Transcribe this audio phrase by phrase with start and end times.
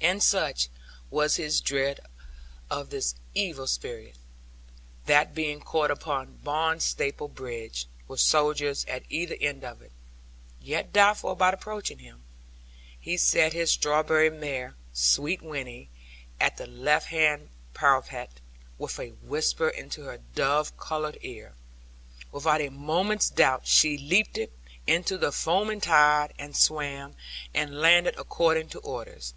[0.00, 0.68] And such
[1.10, 1.98] was his dread
[2.68, 4.16] of this evil spirit,
[5.06, 9.92] that being caught upon Barnstaple Bridge, with soldiers at either end of it
[10.60, 12.22] (yet doubtful about approaching him),
[13.00, 15.88] he set his strawberry mare, sweet Winnie,
[16.38, 18.40] at the left hand parapet,
[18.76, 21.54] with a whisper into her dove coloured ear.
[22.30, 24.52] Without a moment's doubt she leaped it,
[24.86, 27.14] into the foaming tide, and swam,
[27.54, 29.32] and landed according to orders.